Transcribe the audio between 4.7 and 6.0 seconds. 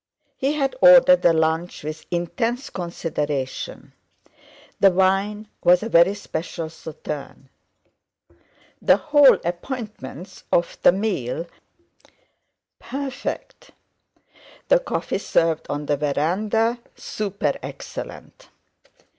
the wine was a